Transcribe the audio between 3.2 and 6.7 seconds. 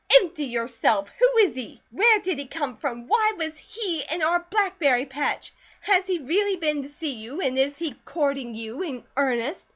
was he IN our blackberry patch? Has he really